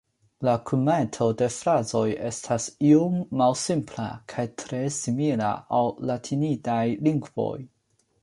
[0.47, 2.63] La kunmeto de frazoj estas
[2.93, 7.59] iom malsimpla kaj tre simila al latinidaj lingvoj.